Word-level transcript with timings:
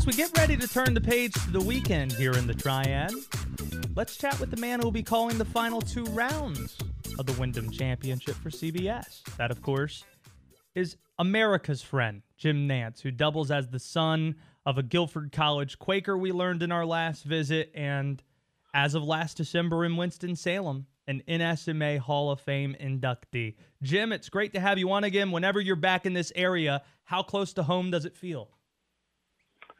as 0.00 0.06
we 0.06 0.14
get 0.14 0.34
ready 0.38 0.56
to 0.56 0.66
turn 0.66 0.94
the 0.94 1.00
page 1.00 1.34
to 1.34 1.50
the 1.50 1.60
weekend 1.60 2.10
here 2.12 2.32
in 2.32 2.46
the 2.46 2.54
Triad, 2.54 3.12
let's 3.94 4.16
chat 4.16 4.40
with 4.40 4.50
the 4.50 4.56
man 4.56 4.80
who 4.80 4.86
will 4.86 4.90
be 4.90 5.02
calling 5.02 5.36
the 5.36 5.44
final 5.44 5.78
two 5.78 6.04
rounds 6.04 6.78
of 7.18 7.26
the 7.26 7.34
Wyndham 7.34 7.70
Championship 7.70 8.34
for 8.36 8.48
CBS. 8.48 9.22
That, 9.36 9.50
of 9.50 9.60
course, 9.60 10.04
is 10.74 10.96
America's 11.18 11.82
friend, 11.82 12.22
Jim 12.38 12.66
Nantz, 12.66 13.02
who 13.02 13.10
doubles 13.10 13.50
as 13.50 13.68
the 13.68 13.78
son 13.78 14.36
of 14.64 14.78
a 14.78 14.82
Guilford 14.82 15.32
College 15.32 15.78
Quaker 15.78 16.16
we 16.16 16.32
learned 16.32 16.62
in 16.62 16.72
our 16.72 16.86
last 16.86 17.24
visit, 17.24 17.70
and 17.74 18.22
as 18.72 18.94
of 18.94 19.04
last 19.04 19.36
December 19.36 19.84
in 19.84 19.98
Winston-Salem, 19.98 20.86
an 21.08 21.22
NSMA 21.28 21.98
Hall 21.98 22.30
of 22.30 22.40
Fame 22.40 22.74
inductee. 22.80 23.56
Jim, 23.82 24.12
it's 24.12 24.30
great 24.30 24.54
to 24.54 24.60
have 24.60 24.78
you 24.78 24.90
on 24.92 25.04
again. 25.04 25.30
Whenever 25.30 25.60
you're 25.60 25.76
back 25.76 26.06
in 26.06 26.14
this 26.14 26.32
area, 26.34 26.80
how 27.04 27.22
close 27.22 27.52
to 27.52 27.62
home 27.62 27.90
does 27.90 28.06
it 28.06 28.16
feel? 28.16 28.48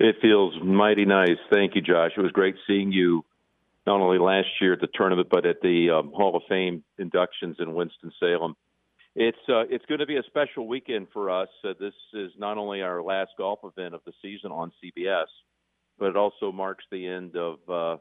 It 0.00 0.16
feels 0.22 0.54
mighty 0.64 1.04
nice. 1.04 1.36
Thank 1.50 1.74
you, 1.74 1.82
Josh. 1.82 2.12
It 2.16 2.22
was 2.22 2.32
great 2.32 2.56
seeing 2.66 2.90
you 2.90 3.22
not 3.86 4.00
only 4.00 4.18
last 4.18 4.48
year 4.58 4.72
at 4.72 4.80
the 4.80 4.88
tournament, 4.94 5.28
but 5.30 5.44
at 5.44 5.60
the 5.60 5.90
um, 5.90 6.10
Hall 6.14 6.34
of 6.34 6.42
Fame 6.48 6.82
inductions 6.98 7.56
in 7.58 7.74
Winston 7.74 8.10
Salem. 8.18 8.56
It's 9.14 9.38
uh, 9.46 9.64
it's 9.68 9.84
going 9.84 9.98
to 9.98 10.06
be 10.06 10.16
a 10.16 10.22
special 10.22 10.66
weekend 10.66 11.08
for 11.12 11.28
us. 11.28 11.48
Uh, 11.62 11.74
this 11.78 11.92
is 12.14 12.30
not 12.38 12.56
only 12.56 12.80
our 12.80 13.02
last 13.02 13.32
golf 13.36 13.58
event 13.62 13.94
of 13.94 14.00
the 14.06 14.12
season 14.22 14.50
on 14.52 14.72
CBS, 14.82 15.26
but 15.98 16.06
it 16.06 16.16
also 16.16 16.50
marks 16.50 16.84
the 16.90 17.06
end 17.06 17.36
of 17.36 17.58
uh, 17.68 17.98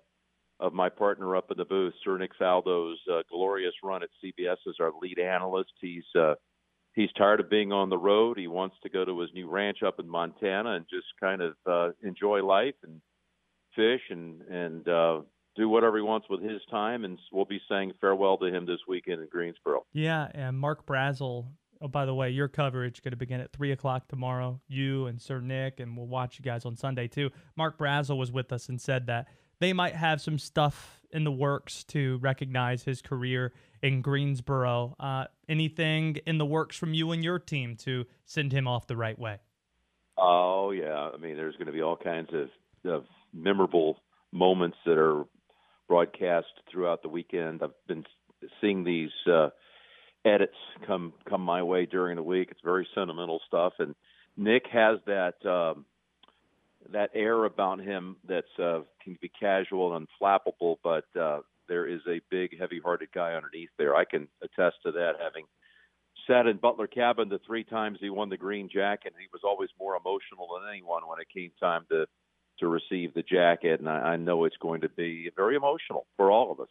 of 0.62 0.74
my 0.74 0.88
partner 0.88 1.36
up 1.36 1.52
in 1.52 1.58
the 1.58 1.66
booth, 1.66 1.94
Sir 2.06 2.18
Nick 2.18 2.32
Faldo's 2.40 3.00
uh, 3.12 3.24
glorious 3.30 3.74
run 3.84 4.04
at 4.04 4.10
CBS 4.24 4.58
as 4.70 4.76
our 4.80 4.94
lead 5.02 5.20
analyst. 5.20 5.74
He's 5.82 6.06
uh, 6.18 6.36
he's 6.94 7.12
tired 7.18 7.40
of 7.40 7.50
being 7.50 7.72
on 7.72 7.90
the 7.90 7.98
road. 7.98 8.38
He 8.38 8.48
wants 8.48 8.76
to 8.84 8.90
go 8.90 9.06
to 9.06 9.20
his 9.20 9.30
new 9.34 9.50
ranch 9.50 9.84
up 9.86 10.00
in 10.00 10.10
Montana 10.10 10.74
and 10.74 10.86
just 10.90 11.08
kind 11.20 11.42
of 11.42 11.54
uh, 11.66 11.90
enjoy 12.04 12.44
life 12.44 12.76
and 12.84 13.02
fish 13.76 14.02
and 14.10 14.42
and 14.44 14.88
uh, 14.88 15.22
do 15.56 15.70
whatever 15.70 15.98
he 15.98 16.04
wants 16.04 16.28
with 16.30 16.42
his 16.42 16.62
time, 16.72 17.06
and 17.06 17.20
we'll 17.32 17.46
be 17.46 17.62
saying 17.70 17.92
farewell 18.00 18.38
to 18.38 18.46
him 18.46 18.66
this 18.66 18.80
weekend 18.88 19.22
in 19.22 19.28
Greensboro. 19.30 19.86
Yeah, 19.94 20.30
and 20.34 20.58
Mark 20.58 20.86
Brazil. 20.86 21.48
Oh, 21.82 21.88
by 21.88 22.06
the 22.06 22.14
way, 22.14 22.30
your 22.30 22.50
coverage 22.50 23.02
going 23.02 23.12
to 23.12 23.18
begin 23.18 23.40
at 23.40 23.54
three 23.54 23.72
o'clock 23.72 24.10
tomorrow. 24.10 24.60
You 24.68 25.06
and 25.08 25.22
Sir 25.22 25.40
Nick, 25.40 25.80
and 25.80 25.96
we'll 25.96 26.08
watch 26.08 26.38
you 26.38 26.44
guys 26.44 26.66
on 26.66 26.76
Sunday 26.76 27.08
too. 27.08 27.30
Mark 27.56 27.78
Brazil 27.78 28.18
was 28.18 28.32
with 28.32 28.52
us 28.52 28.68
and 28.68 28.82
said 28.82 29.08
that 29.08 29.28
they 29.60 29.72
might 29.72 29.96
have 29.96 30.22
some 30.22 30.38
stuff 30.38 30.99
in 31.12 31.24
the 31.24 31.32
works 31.32 31.84
to 31.86 32.18
recognize 32.20 32.84
his 32.84 33.02
career 33.02 33.54
in 33.82 34.02
Greensboro. 34.02 34.96
Uh, 35.00 35.26
anything 35.48 36.18
in 36.26 36.38
the 36.38 36.46
works 36.46 36.78
from 36.78 36.94
you 36.94 37.12
and 37.12 37.24
your 37.24 37.40
team 37.40 37.76
to 37.78 38.06
send 38.26 38.52
him 38.52 38.68
off 38.68 38.88
the 38.88 38.98
right 38.98 39.18
way? 39.18 39.38
Oh 40.18 40.72
yeah, 40.72 41.10
I 41.14 41.18
mean, 41.18 41.36
there's 41.36 41.56
going 41.56 41.68
to 41.68 41.74
be 41.74 41.82
all 41.82 41.96
kinds 41.96 42.30
of, 42.34 42.92
of 42.92 43.06
memorable 43.34 43.98
moments 44.32 44.78
that 44.86 44.98
are 44.98 45.24
broadcast 45.88 46.48
throughout 46.72 47.02
the 47.02 47.10
weekend. 47.10 47.64
I've 47.64 47.72
been 47.88 48.06
seeing 48.62 48.84
these 48.84 49.12
uh, 49.32 49.50
edits 50.26 50.56
come 50.86 51.14
come 51.28 51.42
my 51.42 51.64
way 51.64 51.86
during 51.86 52.18
the 52.18 52.24
week. 52.24 52.50
It's 52.52 52.62
very 52.64 52.88
sentimental 52.94 53.40
stuff, 53.48 53.74
and 53.80 53.96
Nick 54.36 54.64
has 54.72 55.00
that 55.06 55.46
um, 55.46 55.86
that 56.94 57.12
air 57.14 57.46
about 57.46 57.80
him 57.82 58.18
that's 58.28 58.48
uh, 58.58 58.82
can 59.04 59.18
be 59.22 59.32
casual 59.40 59.96
and 59.96 60.08
unflappable, 60.08 60.78
but 60.84 61.06
uh, 61.20 61.40
there 61.68 61.88
is 61.88 62.02
a 62.08 62.22
big, 62.30 62.58
heavy-hearted 62.60 63.10
guy 63.14 63.34
underneath 63.34 63.70
there. 63.78 63.96
I 63.96 64.06
can 64.06 64.28
attest 64.42 64.78
to 64.86 64.92
that, 64.94 65.14
having 65.22 65.46
sat 66.28 66.48
in 66.48 66.58
Butler 66.58 66.88
Cabin 66.88 67.30
the 67.30 67.40
three 67.46 67.64
times 67.64 67.98
he 68.02 68.10
won 68.10 68.30
the 68.30 68.38
green 68.38 68.70
jacket. 68.72 69.14
He 69.18 69.28
was 69.32 69.42
always 69.44 69.70
more 69.80 69.96
emotional 69.96 70.48
than 70.54 70.70
anyone 70.70 71.04
when 71.08 71.20
it 71.20 71.28
came 71.34 71.52
time 71.60 71.86
to 71.90 72.06
to 72.60 72.68
receive 72.68 73.14
the 73.14 73.24
jacket, 73.24 73.80
and 73.80 73.88
I, 73.88 74.00
I 74.00 74.16
know 74.18 74.44
it's 74.44 74.58
going 74.58 74.82
to 74.82 74.90
be 74.90 75.32
very 75.36 75.56
emotional 75.56 76.06
for 76.18 76.30
all 76.30 76.52
of 76.52 76.60
us. 76.60 76.68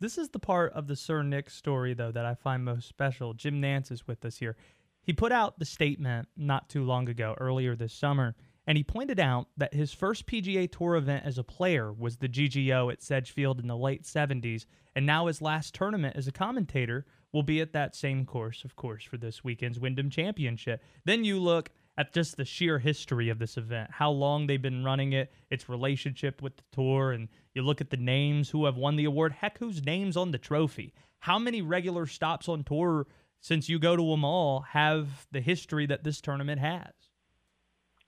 This 0.00 0.16
is 0.16 0.30
the 0.30 0.38
part 0.38 0.72
of 0.72 0.86
the 0.86 0.96
Sir 0.96 1.22
Nick 1.22 1.50
story, 1.50 1.92
though, 1.92 2.10
that 2.12 2.24
I 2.24 2.34
find 2.34 2.64
most 2.64 2.88
special. 2.88 3.34
Jim 3.34 3.60
Nantz 3.60 3.92
is 3.92 4.06
with 4.06 4.24
us 4.24 4.38
here. 4.38 4.56
He 5.02 5.12
put 5.12 5.32
out 5.32 5.58
the 5.58 5.66
statement 5.66 6.28
not 6.36 6.68
too 6.70 6.84
long 6.84 7.08
ago, 7.08 7.34
earlier 7.38 7.76
this 7.76 7.92
summer, 7.92 8.34
and 8.66 8.76
he 8.76 8.84
pointed 8.84 9.20
out 9.20 9.48
that 9.56 9.74
his 9.74 9.92
first 9.92 10.26
PGA 10.26 10.70
Tour 10.70 10.96
event 10.96 11.24
as 11.24 11.38
a 11.38 11.44
player 11.44 11.92
was 11.92 12.16
the 12.16 12.28
GGO 12.28 12.92
at 12.92 13.02
Sedgefield 13.02 13.60
in 13.60 13.68
the 13.68 13.76
late 13.76 14.02
70s, 14.02 14.66
and 14.94 15.06
now 15.06 15.26
his 15.26 15.40
last 15.40 15.74
tournament 15.74 16.16
as 16.16 16.26
a 16.26 16.32
commentator 16.32 17.06
will 17.32 17.42
be 17.42 17.60
at 17.60 17.72
that 17.72 17.94
same 17.94 18.24
course, 18.24 18.64
of 18.64 18.76
course, 18.76 19.04
for 19.04 19.18
this 19.18 19.44
weekend's 19.44 19.78
Wyndham 19.78 20.10
Championship. 20.10 20.82
Then 21.04 21.24
you 21.24 21.38
look 21.38 21.70
at 21.98 22.12
just 22.12 22.36
the 22.36 22.44
sheer 22.44 22.78
history 22.78 23.28
of 23.28 23.38
this 23.38 23.56
event, 23.56 23.90
how 23.90 24.10
long 24.10 24.46
they've 24.46 24.60
been 24.60 24.84
running 24.84 25.12
it, 25.12 25.32
its 25.50 25.68
relationship 25.68 26.42
with 26.42 26.56
the 26.56 26.62
tour, 26.72 27.12
and 27.12 27.28
you 27.54 27.62
look 27.62 27.80
at 27.80 27.90
the 27.90 27.96
names 27.96 28.50
who 28.50 28.64
have 28.64 28.76
won 28.76 28.96
the 28.96 29.04
award. 29.04 29.32
Heck, 29.32 29.58
whose 29.58 29.84
names 29.84 30.16
on 30.16 30.30
the 30.30 30.38
trophy? 30.38 30.92
How 31.20 31.38
many 31.38 31.62
regular 31.62 32.06
stops 32.06 32.48
on 32.48 32.64
tour 32.64 33.06
since 33.40 33.68
you 33.68 33.78
go 33.78 33.96
to 33.96 34.10
them 34.10 34.24
all 34.24 34.60
have 34.60 35.26
the 35.30 35.40
history 35.40 35.86
that 35.86 36.04
this 36.04 36.20
tournament 36.20 36.60
has? 36.60 36.92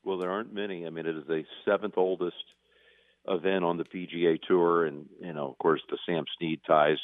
Well, 0.08 0.16
there 0.16 0.30
aren't 0.30 0.54
many. 0.54 0.86
I 0.86 0.90
mean, 0.90 1.04
it 1.04 1.18
is 1.18 1.26
the 1.26 1.44
seventh 1.66 1.98
oldest 1.98 2.42
event 3.28 3.62
on 3.62 3.76
the 3.76 3.84
PGA 3.84 4.40
Tour, 4.40 4.86
and 4.86 5.04
you 5.20 5.34
know, 5.34 5.50
of 5.50 5.58
course, 5.58 5.82
the 5.90 5.98
Sam 6.06 6.24
Snead 6.38 6.62
ties 6.66 6.96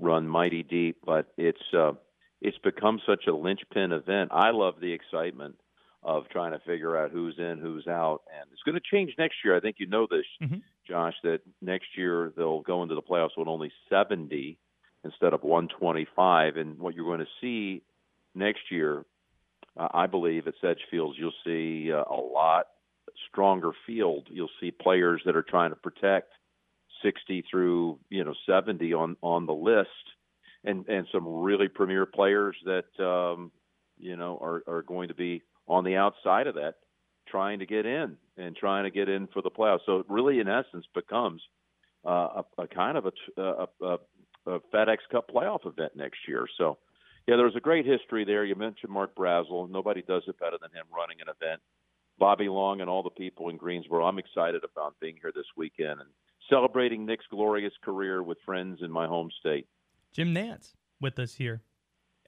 run 0.00 0.26
mighty 0.26 0.64
deep. 0.64 0.96
But 1.06 1.28
it's 1.36 1.62
uh, 1.72 1.92
it's 2.40 2.58
become 2.58 3.00
such 3.06 3.28
a 3.28 3.32
linchpin 3.32 3.92
event. 3.92 4.32
I 4.32 4.50
love 4.50 4.80
the 4.80 4.92
excitement 4.92 5.54
of 6.02 6.28
trying 6.28 6.50
to 6.50 6.58
figure 6.66 6.96
out 6.96 7.12
who's 7.12 7.36
in, 7.38 7.60
who's 7.62 7.86
out, 7.86 8.22
and 8.36 8.50
it's 8.52 8.62
going 8.64 8.74
to 8.74 8.80
change 8.80 9.12
next 9.16 9.36
year. 9.44 9.56
I 9.56 9.60
think 9.60 9.76
you 9.78 9.86
know 9.86 10.08
this, 10.10 10.26
mm-hmm. 10.42 10.58
Josh, 10.84 11.14
that 11.22 11.42
next 11.62 11.96
year 11.96 12.32
they'll 12.36 12.62
go 12.62 12.82
into 12.82 12.96
the 12.96 13.02
playoffs 13.02 13.38
with 13.38 13.46
only 13.46 13.70
70 13.88 14.58
instead 15.04 15.32
of 15.32 15.44
125, 15.44 16.56
and 16.56 16.76
what 16.80 16.96
you're 16.96 17.04
going 17.04 17.20
to 17.20 17.40
see 17.40 17.82
next 18.34 18.72
year, 18.72 19.04
uh, 19.76 19.88
I 19.92 20.06
believe, 20.06 20.46
at 20.46 20.54
Sedgefield, 20.60 21.16
you'll 21.18 21.32
see 21.44 21.92
uh, 21.92 22.04
a 22.10 22.20
lot 22.20 22.66
stronger 23.30 23.72
field. 23.86 24.28
You'll 24.30 24.50
see 24.60 24.70
players 24.70 25.22
that 25.26 25.36
are 25.36 25.42
trying 25.42 25.70
to 25.70 25.76
protect 25.76 26.32
60 27.02 27.44
through 27.50 27.98
you 28.08 28.24
know 28.24 28.34
70 28.46 28.92
on 28.94 29.16
on 29.22 29.46
the 29.46 29.54
list, 29.54 29.88
and 30.64 30.86
and 30.88 31.06
some 31.12 31.26
really 31.26 31.68
premier 31.68 32.06
players 32.06 32.56
that 32.64 33.04
um, 33.04 33.52
you 33.98 34.16
know 34.16 34.38
are 34.40 34.62
are 34.66 34.82
going 34.82 35.08
to 35.08 35.14
be 35.14 35.42
on 35.68 35.84
the 35.84 35.96
outside 35.96 36.46
of 36.46 36.54
that 36.54 36.74
trying 37.28 37.58
to 37.58 37.66
get 37.66 37.86
in 37.86 38.16
and 38.36 38.56
trying 38.56 38.84
to 38.84 38.90
get 38.90 39.08
in 39.08 39.26
for 39.28 39.42
the 39.42 39.50
playoffs. 39.50 39.80
So 39.86 39.98
it 39.98 40.06
really, 40.08 40.40
in 40.40 40.48
essence, 40.48 40.86
becomes 40.94 41.42
uh, 42.06 42.42
a, 42.58 42.62
a 42.62 42.68
kind 42.68 42.96
of 42.96 43.06
a, 43.06 43.40
a, 43.40 43.66
a, 43.82 43.98
a 44.46 44.60
FedEx 44.72 44.98
Cup 45.10 45.30
playoff 45.34 45.66
event 45.66 45.92
next 45.96 46.18
year. 46.28 46.46
So, 46.56 46.78
yeah, 47.26 47.36
there 47.36 47.44
was 47.44 47.56
a 47.56 47.60
great 47.60 47.86
history 47.86 48.24
there. 48.24 48.44
You 48.44 48.54
mentioned 48.54 48.92
Mark 48.92 49.14
Brazil. 49.14 49.66
Nobody 49.66 50.02
does 50.02 50.22
it 50.26 50.38
better 50.38 50.56
than 50.60 50.70
him 50.70 50.86
running 50.94 51.20
an 51.20 51.28
event. 51.28 51.60
Bobby 52.18 52.48
Long 52.48 52.80
and 52.80 52.88
all 52.88 53.02
the 53.02 53.10
people 53.10 53.50
in 53.50 53.56
Greensboro. 53.56 54.06
I'm 54.06 54.18
excited 54.18 54.62
about 54.64 54.94
being 55.00 55.16
here 55.20 55.32
this 55.34 55.46
weekend 55.56 56.00
and 56.00 56.08
celebrating 56.48 57.04
Nick's 57.04 57.26
glorious 57.30 57.74
career 57.84 58.22
with 58.22 58.38
friends 58.46 58.78
in 58.82 58.90
my 58.90 59.06
home 59.06 59.30
state. 59.40 59.66
Jim 60.12 60.34
Nantz 60.34 60.74
with 61.00 61.18
us 61.18 61.34
here 61.34 61.62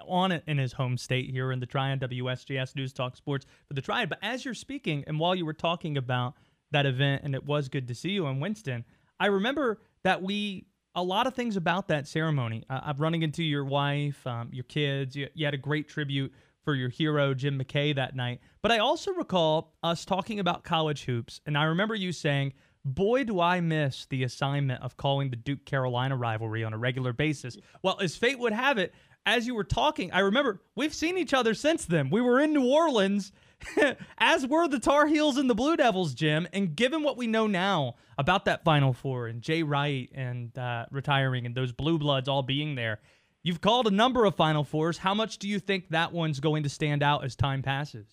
on 0.07 0.33
it 0.33 0.45
in 0.47 0.59
his 0.59 0.73
home 0.73 0.97
state 0.97 1.31
here 1.31 1.51
in 1.53 1.61
the 1.61 1.67
Triad 1.67 2.01
WSJS 2.01 2.77
News 2.77 2.93
Talk 2.93 3.17
Sports 3.17 3.47
for 3.67 3.75
the 3.75 3.81
Triad. 3.81 4.09
But 4.09 4.19
as 4.23 4.45
you're 4.45 4.55
speaking, 4.55 5.05
and 5.07 5.19
while 5.19 5.35
you 5.35 5.47
were 5.47 5.55
talking 5.55 5.97
about 5.97 6.35
that 6.71 6.87
event, 6.87 7.23
and 7.25 7.35
it 7.35 7.45
was 7.45 7.69
good 7.69 7.89
to 7.89 7.95
see 7.95 8.11
you 8.11 8.27
in 8.27 8.41
Winston, 8.41 8.85
I 9.19 9.27
remember 9.27 9.81
that 10.05 10.23
we 10.23 10.67
a 10.95 11.03
lot 11.03 11.27
of 11.27 11.35
things 11.35 11.57
about 11.57 11.89
that 11.89 12.07
ceremony. 12.07 12.65
Uh, 12.69 12.81
I'm 12.83 12.99
running 12.99 13.23
into 13.23 13.43
your 13.43 13.65
wife, 13.65 14.27
um, 14.27 14.51
your 14.53 14.65
kids. 14.65 15.17
You, 15.17 15.29
you 15.35 15.45
had 15.45 15.55
a 15.55 15.59
great 15.59 15.89
tribute 15.89 16.33
for 16.65 16.75
your 16.75 16.89
hero 16.89 17.35
Jim 17.35 17.59
McKay 17.59 17.95
that 17.95 18.15
night. 18.17 18.41
But 18.63 18.73
I 18.73 18.79
also 18.79 19.13
recall 19.13 19.75
us 19.83 20.05
talking 20.05 20.41
about 20.41 20.65
college 20.65 21.05
hoops, 21.05 21.41
and 21.47 21.57
I 21.57 21.65
remember 21.65 21.95
you 21.95 22.13
saying. 22.13 22.55
Boy, 22.85 23.25
do 23.25 23.39
I 23.41 23.61
miss 23.61 24.07
the 24.07 24.23
assignment 24.23 24.83
of 24.83 24.97
calling 24.97 25.29
the 25.29 25.37
Duke 25.37 25.67
Carolina 25.67 26.17
rivalry 26.17 26.65
on 26.65 26.73
a 26.73 26.79
regular 26.79 27.13
basis. 27.13 27.59
Well, 27.83 27.99
as 28.01 28.17
fate 28.17 28.39
would 28.39 28.53
have 28.53 28.79
it, 28.79 28.95
as 29.27 29.47
you 29.47 29.55
were 29.55 29.65
talking, 29.65 30.11
I 30.13 30.21
remember 30.21 30.63
we've 30.75 30.95
seen 30.95 31.19
each 31.19 31.35
other 31.35 31.53
since 31.53 31.85
then. 31.85 32.09
We 32.09 32.23
were 32.23 32.41
in 32.41 32.55
New 32.55 32.67
Orleans, 32.67 33.31
as 34.19 34.47
were 34.47 34.69
the 34.69 34.79
Tar 34.79 35.07
Heels 35.07 35.37
and 35.37 35.49
the 35.49 35.55
Blue 35.55 35.77
Devils, 35.77 36.15
Jim. 36.15 36.47
And 36.53 36.75
given 36.75 37.03
what 37.03 37.17
we 37.17 37.27
know 37.27 37.47
now 37.47 37.97
about 38.17 38.45
that 38.47 38.65
Final 38.65 38.93
Four 38.93 39.27
and 39.27 39.43
Jay 39.43 39.63
Wright 39.63 40.11
and 40.15 40.57
uh, 40.57 40.87
retiring 40.91 41.47
and 41.47 41.55
those 41.55 41.73
Blue 41.73 41.99
Bloods 41.99 42.29
all 42.29 42.43
being 42.43 42.75
there, 42.75 43.01
you've 43.43 43.61
called 43.61 43.87
a 43.87 43.91
number 43.91 44.25
of 44.25 44.35
Final 44.35 44.65
Fours. 44.65 44.99
How 44.99 45.15
much 45.15 45.39
do 45.39 45.49
you 45.49 45.59
think 45.59 45.89
that 45.91 46.13
one's 46.13 46.41
going 46.41 46.63
to 46.63 46.69
stand 46.69 47.03
out 47.03 47.25
as 47.25 47.37
time 47.37 47.63
passes? 47.63 48.07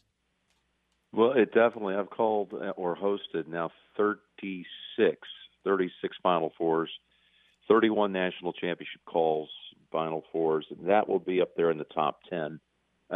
Well, 1.11 1.31
it 1.31 1.53
definitely. 1.53 1.95
I've 1.95 2.09
called 2.09 2.53
or 2.75 2.95
hosted 2.95 3.47
now 3.47 3.71
36, 3.95 5.17
36 5.63 6.17
Final 6.21 6.51
Fours, 6.57 6.89
31 7.69 8.11
national 8.11 8.53
championship 8.53 9.01
calls, 9.05 9.49
Final 9.91 10.23
Fours. 10.31 10.65
and 10.69 10.89
That 10.89 11.07
will 11.07 11.19
be 11.19 11.41
up 11.41 11.55
there 11.55 11.71
in 11.71 11.77
the 11.77 11.85
top 11.85 12.19
ten. 12.29 12.59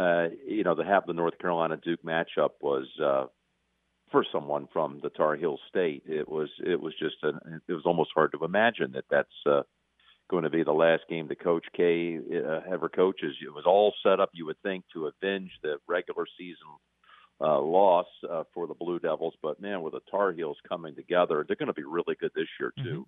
Uh, 0.00 0.28
you 0.46 0.64
know, 0.64 0.74
the 0.74 0.84
half 0.84 1.06
the 1.06 1.12
North 1.12 1.38
Carolina 1.38 1.76
Duke 1.76 2.02
matchup 2.02 2.52
was 2.62 2.86
uh, 3.04 3.26
for 4.10 4.24
someone 4.32 4.66
from 4.72 5.00
the 5.02 5.10
Tar 5.10 5.36
Heel 5.36 5.58
State. 5.68 6.04
It 6.06 6.26
was 6.26 6.48
it 6.64 6.80
was 6.80 6.94
just 6.98 7.16
an, 7.22 7.60
it 7.68 7.72
was 7.72 7.84
almost 7.84 8.10
hard 8.14 8.32
to 8.32 8.44
imagine 8.44 8.92
that 8.92 9.04
that's 9.10 9.28
uh, 9.46 9.62
going 10.30 10.44
to 10.44 10.50
be 10.50 10.62
the 10.62 10.72
last 10.72 11.02
game 11.10 11.28
that 11.28 11.42
Coach 11.42 11.66
K 11.76 12.18
uh, 12.18 12.60
ever 12.72 12.88
coaches. 12.88 13.36
It 13.44 13.52
was 13.52 13.64
all 13.66 13.92
set 14.02 14.20
up, 14.20 14.30
you 14.32 14.46
would 14.46 14.62
think, 14.62 14.84
to 14.94 15.08
avenge 15.08 15.50
the 15.62 15.76
regular 15.86 16.24
season 16.38 16.70
uh, 17.40 17.60
loss 17.60 18.06
uh, 18.30 18.44
for 18.54 18.66
the 18.66 18.74
Blue 18.74 19.00
Devils. 19.00 19.34
But 19.42 19.60
man, 19.60 19.82
with 19.82 19.92
the 19.92 20.00
Tar 20.10 20.32
Heels 20.32 20.56
coming 20.66 20.94
together, 20.94 21.44
they're 21.46 21.56
going 21.56 21.74
to 21.74 21.74
be 21.74 21.84
really 21.84 22.16
good 22.18 22.32
this 22.34 22.48
year 22.58 22.72
too. 22.82 23.06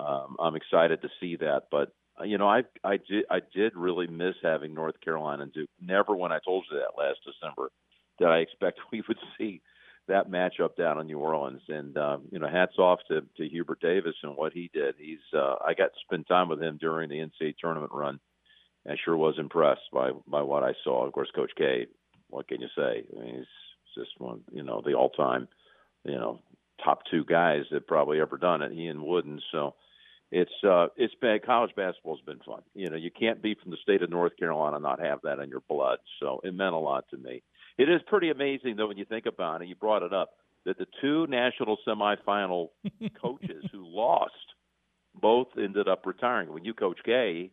Mm-hmm. 0.00 0.06
Um, 0.06 0.36
I'm 0.38 0.56
excited 0.56 1.00
to 1.02 1.08
see 1.20 1.36
that. 1.36 1.64
But 1.70 1.92
you 2.24 2.38
know, 2.38 2.48
I 2.48 2.62
I 2.84 2.96
did 2.96 3.24
I 3.30 3.40
did 3.54 3.74
really 3.76 4.06
miss 4.06 4.34
having 4.42 4.74
North 4.74 5.00
Carolina 5.00 5.44
and 5.44 5.52
Duke. 5.52 5.70
Never 5.80 6.16
when 6.16 6.32
I 6.32 6.38
told 6.44 6.64
you 6.70 6.78
that 6.78 7.00
last 7.00 7.18
December 7.24 7.70
did 8.18 8.28
I 8.28 8.38
expect 8.38 8.80
we 8.92 9.02
would 9.06 9.18
see 9.36 9.60
that 10.08 10.30
matchup 10.30 10.74
down 10.76 10.98
in 10.98 11.06
New 11.06 11.18
Orleans. 11.18 11.62
And 11.68 11.96
um, 11.96 12.22
you 12.30 12.38
know, 12.38 12.48
hats 12.48 12.78
off 12.78 13.00
to, 13.08 13.22
to 13.36 13.48
Hubert 13.48 13.80
Davis 13.80 14.14
and 14.22 14.36
what 14.36 14.52
he 14.52 14.70
did. 14.72 14.96
He's 14.98 15.18
uh, 15.34 15.56
I 15.64 15.74
got 15.74 15.92
to 15.92 16.00
spend 16.04 16.26
time 16.26 16.48
with 16.48 16.62
him 16.62 16.78
during 16.80 17.08
the 17.08 17.16
NCAA 17.16 17.54
tournament 17.58 17.92
run. 17.92 18.18
I 18.88 18.96
sure 19.04 19.16
was 19.16 19.34
impressed 19.38 19.90
by 19.92 20.10
by 20.26 20.42
what 20.42 20.64
I 20.64 20.72
saw. 20.82 21.06
Of 21.06 21.12
course, 21.12 21.30
Coach 21.34 21.52
K. 21.56 21.86
What 22.30 22.48
can 22.48 22.60
you 22.60 22.68
say? 22.76 23.04
I 23.16 23.20
mean, 23.20 23.36
he's 23.36 23.46
just 23.96 24.10
one, 24.18 24.42
you 24.52 24.62
know, 24.62 24.82
the 24.84 24.92
all-time, 24.92 25.48
you 26.04 26.14
know, 26.14 26.40
top 26.84 27.00
two 27.10 27.24
guys 27.24 27.62
that 27.70 27.86
probably 27.86 28.20
ever 28.20 28.36
done 28.36 28.60
it. 28.60 28.72
He 28.72 28.86
and 28.86 29.02
Wooden. 29.02 29.40
So 29.50 29.74
it's 30.30 30.52
uh 30.62 30.88
it's 30.96 31.14
been 31.20 31.38
college 31.44 31.74
basketball's 31.74 32.20
been 32.26 32.40
fun. 32.44 32.62
You 32.74 32.90
know, 32.90 32.96
you 32.96 33.10
can't 33.10 33.42
be 33.42 33.54
from 33.54 33.70
the 33.70 33.78
state 33.82 34.02
of 34.02 34.10
North 34.10 34.36
Carolina 34.36 34.76
and 34.76 34.82
not 34.82 35.00
have 35.00 35.20
that 35.24 35.38
in 35.38 35.48
your 35.48 35.62
blood. 35.68 35.98
So 36.20 36.40
it 36.44 36.54
meant 36.54 36.74
a 36.74 36.78
lot 36.78 37.04
to 37.10 37.16
me. 37.16 37.42
It 37.78 37.88
is 37.88 38.00
pretty 38.06 38.30
amazing, 38.30 38.76
though, 38.76 38.88
when 38.88 38.98
you 38.98 39.04
think 39.04 39.26
about 39.26 39.62
it. 39.62 39.68
You 39.68 39.76
brought 39.76 40.02
it 40.02 40.12
up 40.12 40.30
that 40.66 40.78
the 40.78 40.86
two 41.00 41.26
national 41.28 41.78
semifinal 41.86 42.68
coaches 43.22 43.64
who 43.72 43.86
lost 43.86 44.32
both 45.14 45.48
ended 45.56 45.88
up 45.88 46.04
retiring. 46.04 46.52
When 46.52 46.64
you 46.64 46.74
coach 46.74 46.98
K, 47.04 47.50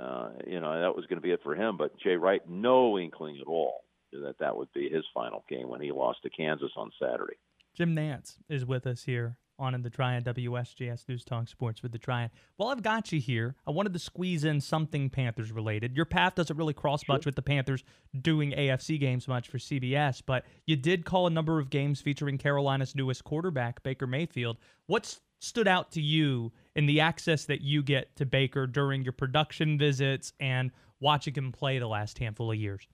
uh, 0.00 0.30
you 0.46 0.60
know 0.60 0.80
that 0.80 0.96
was 0.96 1.04
going 1.06 1.18
to 1.18 1.22
be 1.22 1.32
it 1.32 1.40
for 1.42 1.54
him. 1.54 1.76
But 1.76 1.98
Jay 1.98 2.16
Wright, 2.16 2.40
no 2.48 2.98
inkling 2.98 3.38
at 3.40 3.46
all 3.46 3.82
that 4.12 4.38
that 4.38 4.56
would 4.56 4.72
be 4.72 4.88
his 4.88 5.04
final 5.12 5.44
game 5.48 5.68
when 5.68 5.80
he 5.80 5.92
lost 5.92 6.22
to 6.22 6.30
Kansas 6.30 6.70
on 6.76 6.90
Saturday. 6.98 7.36
Jim 7.74 7.94
Nantz 7.94 8.38
is 8.48 8.64
with 8.64 8.86
us 8.86 9.04
here 9.04 9.36
on 9.58 9.74
in 9.74 9.82
the 9.82 9.90
Triad 9.90 10.24
WSJS 10.24 11.08
News 11.08 11.24
Talk 11.24 11.48
Sports 11.48 11.82
with 11.82 11.92
the 11.92 11.98
Triad. 11.98 12.30
Well, 12.58 12.68
I've 12.68 12.82
got 12.82 13.12
you 13.12 13.20
here. 13.20 13.54
I 13.66 13.70
wanted 13.70 13.92
to 13.92 13.98
squeeze 13.98 14.44
in 14.44 14.60
something 14.60 15.10
Panthers 15.10 15.52
related. 15.52 15.96
Your 15.96 16.04
path 16.04 16.34
doesn't 16.34 16.56
really 16.56 16.74
cross 16.74 17.04
sure. 17.04 17.14
much 17.14 17.26
with 17.26 17.34
the 17.34 17.42
Panthers 17.42 17.84
doing 18.20 18.52
AFC 18.52 18.98
games 18.98 19.28
much 19.28 19.48
for 19.48 19.58
CBS, 19.58 20.22
but 20.24 20.44
you 20.66 20.76
did 20.76 21.04
call 21.04 21.26
a 21.26 21.30
number 21.30 21.58
of 21.58 21.70
games 21.70 22.00
featuring 22.00 22.38
Carolina's 22.38 22.94
newest 22.94 23.24
quarterback, 23.24 23.82
Baker 23.82 24.06
Mayfield. 24.06 24.56
What 24.86 25.18
stood 25.40 25.68
out 25.68 25.92
to 25.92 26.00
you 26.00 26.52
in 26.74 26.86
the 26.86 27.00
access 27.00 27.44
that 27.44 27.60
you 27.60 27.82
get 27.82 28.14
to 28.16 28.26
Baker 28.26 28.66
during 28.66 29.02
your 29.02 29.12
production 29.12 29.78
visits 29.78 30.32
and 30.40 30.70
watching 31.00 31.34
him 31.34 31.52
play 31.52 31.78
the 31.78 31.86
last 31.86 32.18
handful 32.18 32.50
of 32.50 32.56
years? 32.56 32.86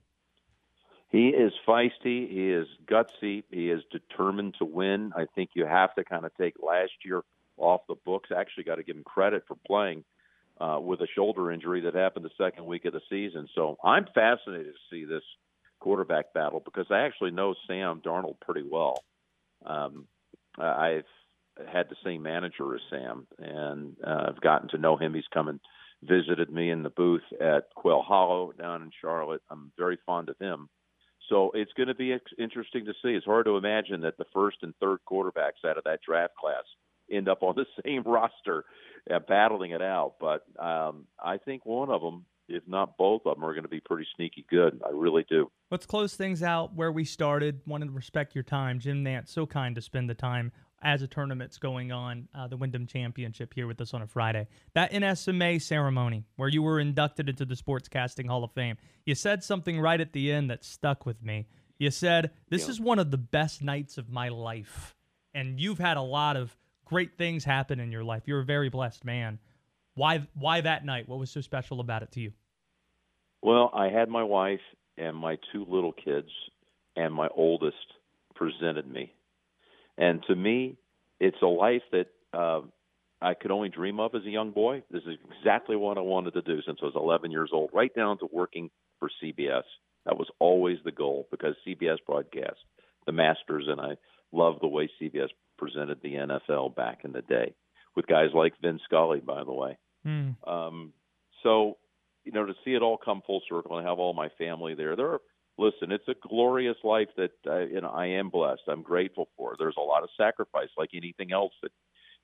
He 1.13 1.27
is 1.27 1.53
feisty. 1.67 2.27
He 2.27 2.51
is 2.51 2.67
gutsy. 2.89 3.43
He 3.51 3.69
is 3.69 3.83
determined 3.91 4.55
to 4.57 4.65
win. 4.65 5.13
I 5.15 5.27
think 5.35 5.51
you 5.53 5.63
have 5.63 5.93
to 5.93 6.03
kind 6.03 6.25
of 6.25 6.31
take 6.41 6.55
last 6.59 6.91
year 7.05 7.21
off 7.55 7.81
the 7.87 7.95
books. 8.03 8.31
Actually, 8.35 8.63
got 8.63 8.75
to 8.75 8.83
give 8.83 8.97
him 8.97 9.03
credit 9.03 9.43
for 9.47 9.55
playing 9.67 10.03
uh, 10.59 10.79
with 10.81 11.01
a 11.01 11.07
shoulder 11.15 11.51
injury 11.51 11.81
that 11.81 11.93
happened 11.93 12.25
the 12.25 12.43
second 12.43 12.65
week 12.65 12.85
of 12.85 12.93
the 12.93 13.01
season. 13.11 13.47
So 13.53 13.77
I'm 13.83 14.07
fascinated 14.15 14.73
to 14.73 14.95
see 14.95 15.05
this 15.05 15.21
quarterback 15.79 16.33
battle 16.33 16.63
because 16.65 16.87
I 16.89 17.01
actually 17.01 17.29
know 17.29 17.53
Sam 17.67 18.01
Darnold 18.03 18.39
pretty 18.41 18.67
well. 18.67 19.03
Um, 19.63 20.07
I've 20.57 21.05
had 21.71 21.89
the 21.89 21.95
same 22.03 22.23
manager 22.23 22.73
as 22.73 22.81
Sam, 22.89 23.27
and 23.37 23.95
uh, 24.03 24.29
I've 24.29 24.41
gotten 24.41 24.69
to 24.69 24.79
know 24.79 24.97
him. 24.97 25.13
He's 25.13 25.23
come 25.31 25.47
and 25.47 25.59
visited 26.01 26.49
me 26.49 26.71
in 26.71 26.81
the 26.81 26.89
booth 26.89 27.21
at 27.39 27.69
Quail 27.75 28.01
Hollow 28.01 28.51
down 28.53 28.81
in 28.81 28.89
Charlotte. 28.99 29.43
I'm 29.51 29.71
very 29.77 29.99
fond 30.07 30.29
of 30.29 30.39
him. 30.39 30.69
So 31.29 31.51
it's 31.53 31.71
going 31.73 31.87
to 31.87 31.95
be 31.95 32.15
interesting 32.37 32.85
to 32.85 32.93
see. 33.01 33.09
It's 33.09 33.25
hard 33.25 33.45
to 33.45 33.57
imagine 33.57 34.01
that 34.01 34.17
the 34.17 34.25
first 34.33 34.57
and 34.61 34.73
third 34.79 34.99
quarterbacks 35.09 35.65
out 35.65 35.77
of 35.77 35.83
that 35.85 36.01
draft 36.05 36.35
class 36.35 36.63
end 37.11 37.29
up 37.29 37.43
on 37.43 37.55
the 37.55 37.65
same 37.85 38.03
roster, 38.03 38.65
uh, 39.09 39.19
battling 39.19 39.71
it 39.71 39.81
out. 39.81 40.15
But 40.19 40.43
um, 40.59 41.05
I 41.23 41.37
think 41.37 41.65
one 41.65 41.89
of 41.89 42.01
them, 42.01 42.25
if 42.49 42.63
not 42.67 42.97
both 42.97 43.21
of 43.25 43.35
them, 43.35 43.45
are 43.45 43.53
going 43.53 43.63
to 43.63 43.69
be 43.69 43.79
pretty 43.79 44.07
sneaky 44.15 44.45
good. 44.49 44.81
I 44.85 44.89
really 44.91 45.25
do. 45.29 45.49
Let's 45.71 45.85
close 45.85 46.15
things 46.15 46.43
out 46.43 46.75
where 46.75 46.91
we 46.91 47.05
started. 47.05 47.61
Wanted 47.65 47.85
to 47.85 47.91
respect 47.93 48.35
your 48.35 48.43
time, 48.43 48.79
Jim 48.79 49.03
Nantz. 49.03 49.29
So 49.29 49.45
kind 49.45 49.75
to 49.75 49.81
spend 49.81 50.09
the 50.09 50.15
time 50.15 50.51
as 50.83 51.01
a 51.01 51.07
tournament's 51.07 51.57
going 51.57 51.91
on, 51.91 52.27
uh, 52.35 52.47
the 52.47 52.57
Wyndham 52.57 52.85
Championship 52.85 53.53
here 53.53 53.67
with 53.67 53.79
us 53.79 53.93
on 53.93 54.01
a 54.01 54.07
Friday. 54.07 54.47
That 54.73 54.91
NSMA 54.91 55.61
ceremony 55.61 56.25
where 56.35 56.49
you 56.49 56.61
were 56.61 56.79
inducted 56.79 57.29
into 57.29 57.45
the 57.45 57.55
Sportscasting 57.55 58.27
Hall 58.27 58.43
of 58.43 58.51
Fame, 58.51 58.77
you 59.05 59.15
said 59.15 59.43
something 59.43 59.79
right 59.79 59.99
at 59.99 60.11
the 60.11 60.31
end 60.31 60.49
that 60.49 60.63
stuck 60.63 61.05
with 61.05 61.23
me. 61.23 61.47
You 61.79 61.89
said, 61.89 62.31
This 62.49 62.65
yeah. 62.65 62.71
is 62.71 62.81
one 62.81 62.99
of 62.99 63.11
the 63.11 63.17
best 63.17 63.61
nights 63.61 63.97
of 63.97 64.09
my 64.09 64.29
life. 64.29 64.95
And 65.33 65.59
you've 65.59 65.79
had 65.79 65.97
a 65.97 66.01
lot 66.01 66.35
of 66.35 66.55
great 66.85 67.17
things 67.17 67.45
happen 67.45 67.79
in 67.79 67.91
your 67.91 68.03
life. 68.03 68.23
You're 68.25 68.41
a 68.41 68.45
very 68.45 68.69
blessed 68.69 69.05
man. 69.05 69.39
Why, 69.95 70.27
why 70.33 70.61
that 70.61 70.85
night? 70.85 71.07
What 71.07 71.17
was 71.17 71.31
so 71.31 71.41
special 71.41 71.79
about 71.79 72.03
it 72.03 72.11
to 72.11 72.19
you? 72.19 72.33
Well, 73.41 73.71
I 73.73 73.87
had 73.87 74.09
my 74.09 74.23
wife 74.23 74.61
and 74.97 75.15
my 75.15 75.37
two 75.51 75.65
little 75.67 75.93
kids, 75.93 76.29
and 76.95 77.13
my 77.13 77.27
oldest 77.35 77.77
presented 78.35 78.87
me 78.87 79.13
and 79.97 80.23
to 80.27 80.35
me, 80.35 80.77
it's 81.19 81.41
a 81.41 81.47
life 81.47 81.83
that 81.91 82.07
uh, 82.33 82.61
I 83.21 83.33
could 83.33 83.51
only 83.51 83.69
dream 83.69 83.99
of 83.99 84.15
as 84.15 84.25
a 84.25 84.29
young 84.29 84.51
boy. 84.51 84.83
This 84.91 85.03
is 85.03 85.17
exactly 85.39 85.75
what 85.75 85.97
I 85.97 86.01
wanted 86.01 86.33
to 86.33 86.41
do 86.41 86.61
since 86.65 86.79
I 86.81 86.85
was 86.85 86.95
11 86.95 87.31
years 87.31 87.51
old, 87.53 87.69
right 87.73 87.93
down 87.95 88.17
to 88.19 88.27
working 88.31 88.69
for 88.99 89.09
CBS. 89.23 89.63
That 90.05 90.17
was 90.17 90.27
always 90.39 90.77
the 90.83 90.91
goal 90.91 91.27
because 91.31 91.55
CBS 91.65 91.97
broadcast 92.05 92.57
the 93.05 93.11
Masters, 93.11 93.65
and 93.67 93.79
I 93.79 93.95
love 94.31 94.55
the 94.61 94.67
way 94.67 94.89
CBS 95.01 95.29
presented 95.57 95.99
the 96.01 96.15
NFL 96.15 96.75
back 96.75 96.99
in 97.03 97.11
the 97.11 97.21
day 97.21 97.53
with 97.95 98.07
guys 98.07 98.29
like 98.33 98.53
Vin 98.61 98.79
Scully, 98.85 99.19
by 99.19 99.43
the 99.43 99.53
way. 99.53 99.77
Mm. 100.05 100.35
Um, 100.47 100.93
so, 101.43 101.77
you 102.23 102.31
know, 102.31 102.45
to 102.45 102.53
see 102.65 102.73
it 102.73 102.81
all 102.81 102.97
come 102.97 103.21
full 103.25 103.41
circle 103.49 103.77
and 103.77 103.87
have 103.87 103.99
all 103.99 104.13
my 104.13 104.29
family 104.37 104.73
there, 104.73 104.95
there 104.95 105.11
are 105.11 105.21
listen, 105.57 105.91
it's 105.91 106.07
a 106.07 106.27
glorious 106.27 106.77
life 106.83 107.09
that 107.17 107.31
uh, 107.47 107.59
you 107.59 107.81
know 107.81 107.89
I 107.89 108.07
am 108.07 108.29
blessed. 108.29 108.61
I'm 108.67 108.81
grateful 108.81 109.29
for. 109.37 109.55
There's 109.57 109.77
a 109.77 109.81
lot 109.81 110.03
of 110.03 110.09
sacrifice, 110.17 110.69
like 110.77 110.91
anything 110.93 111.31
else 111.31 111.53
that 111.61 111.71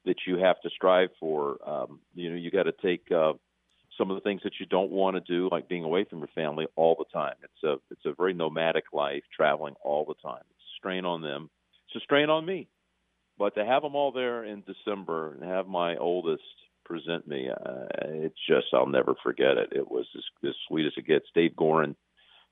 that 0.06 0.16
you 0.26 0.38
have 0.38 0.60
to 0.62 0.70
strive 0.70 1.10
for. 1.20 1.58
Um, 1.68 2.00
you 2.16 2.30
know, 2.30 2.38
you 2.38 2.52
got 2.52 2.64
to 2.64 2.74
take 2.82 3.12
uh, 3.12 3.34
some 3.98 4.10
of 4.10 4.16
the 4.16 4.22
things 4.22 4.42
that 4.44 4.54
you 4.60 4.66
don't 4.66 4.92
want 4.92 5.16
to 5.16 5.22
do, 5.22 5.50
like 5.52 5.68
being 5.68 5.84
away 5.84 6.06
from 6.06 6.20
your 6.20 6.30
family 6.34 6.66
all 6.76 6.96
the 6.98 7.06
time. 7.14 7.36
It's 7.44 7.64
a 7.64 7.74
it's 7.92 8.06
a 8.06 8.14
very 8.14 8.34
nomadic 8.34 8.86
life, 8.94 9.24
traveling 9.36 9.76
all 9.82 10.06
the 10.06 10.16
time. 10.28 10.44
It's 10.52 10.64
a 10.64 10.78
strain 10.78 11.06
on 11.06 11.22
them. 11.22 11.50
It's 11.88 12.02
a 12.02 12.04
strain 12.04 12.30
on 12.30 12.46
me. 12.46 12.68
But 13.38 13.56
to 13.56 13.66
have 13.66 13.84
them 13.84 13.96
all 13.96 14.12
there 14.12 14.44
in 14.44 14.64
December 14.64 15.34
and 15.34 15.44
have 15.44 15.68
my 15.68 15.96
oldest 15.96 16.44
present 16.84 17.26
me, 17.26 17.50
uh, 17.50 17.86
it's 18.04 18.40
just 18.48 18.68
I'll 18.74 18.86
never 18.86 19.16
forget 19.24 19.58
it. 19.58 19.70
It 19.72 19.90
was 19.90 20.06
as, 20.18 20.24
as 20.50 20.56
sweet 20.68 20.86
as 20.86 20.94
it 20.98 21.08
gets. 21.08 21.26
Dave 21.34 21.56
Goren 21.56 21.96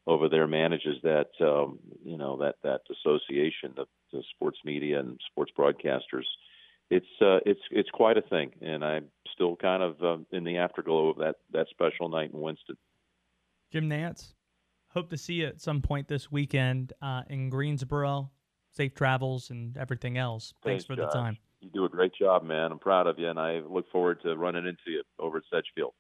over 0.08 0.30
there 0.30 0.48
manages 0.48 0.96
that 1.04 1.30
um, 1.42 1.80
you 2.04 2.18
know 2.18 2.38
that 2.38 2.56
that 2.64 2.82
association 2.90 3.74
of 3.78 3.88
the 4.12 4.24
sports 4.34 4.58
media 4.66 5.00
and 5.00 5.20
sports 5.30 5.52
broadcasters. 5.58 6.24
It's 6.90 7.06
uh, 7.22 7.40
it's 7.46 7.60
it's 7.70 7.90
quite 7.90 8.18
a 8.18 8.22
thing, 8.22 8.52
and 8.62 8.84
I'm 8.84 9.08
still 9.34 9.58
kind 9.58 9.84
of 9.84 10.02
uh, 10.02 10.18
in 10.32 10.46
the 10.46 10.58
afterglow 10.58 11.10
of 11.10 11.18
that 11.18 11.36
that 11.52 11.68
special 11.70 12.08
night 12.08 12.32
in 12.34 12.40
Winston. 12.40 12.78
Jim 13.72 13.90
Nantz, 13.90 14.34
hope 14.90 15.10
to 15.10 15.18
see 15.18 15.36
you 15.36 15.48
at 15.48 15.60
some 15.60 15.82
point 15.82 16.08
this 16.08 16.32
weekend 16.32 16.94
uh, 17.02 17.24
in 17.30 17.50
Greensboro. 17.50 18.32
Safe 18.72 18.94
travels 18.94 19.50
and 19.50 19.76
everything 19.76 20.18
else. 20.18 20.54
Thanks, 20.64 20.86
Thanks 20.86 20.86
for 20.86 20.96
Josh. 20.96 21.12
the 21.12 21.20
time. 21.20 21.38
You 21.60 21.70
do 21.74 21.86
a 21.86 21.90
great 21.90 22.14
job, 22.14 22.44
man. 22.44 22.72
I'm 22.72 22.80
proud 22.80 23.08
of 23.08 23.18
you, 23.18 23.28
and 23.28 23.40
I 23.40 23.60
look 23.60 23.90
forward 23.92 24.22
to 24.22 24.38
running 24.38 24.68
into 24.68 24.92
you 24.92 25.04
over 25.20 25.38
at 25.38 25.44
Sedgefield. 25.52 25.94